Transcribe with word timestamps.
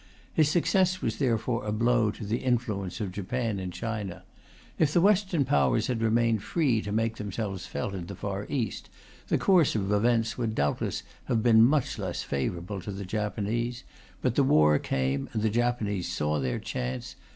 His 0.33 0.49
success 0.49 0.99
was 1.03 1.17
therefore 1.19 1.63
a 1.63 1.71
blow 1.71 2.09
to 2.09 2.25
the 2.25 2.39
influence 2.39 2.99
of 2.99 3.11
Japan 3.11 3.59
in 3.59 3.69
China. 3.69 4.23
If 4.79 4.91
the 4.93 4.99
Western 4.99 5.45
Powers 5.45 5.85
had 5.85 6.01
remained 6.01 6.41
free 6.41 6.81
to 6.81 6.91
make 6.91 7.17
themselves 7.17 7.67
felt 7.67 7.93
in 7.93 8.07
the 8.07 8.15
Far 8.15 8.47
East, 8.49 8.89
the 9.27 9.37
course 9.37 9.75
of 9.75 9.91
events 9.91 10.39
would 10.39 10.55
doubtless 10.55 11.03
have 11.25 11.43
been 11.43 11.61
much 11.63 11.99
less 11.99 12.23
favourable 12.23 12.81
to 12.81 12.91
the 12.91 13.05
Japanese; 13.05 13.83
but 14.23 14.33
the 14.33 14.43
war 14.43 14.79
came, 14.79 15.29
and 15.33 15.43
the 15.43 15.51
Japanese 15.51 16.11
saw 16.11 16.39
their 16.39 16.57
chance. 16.57 17.15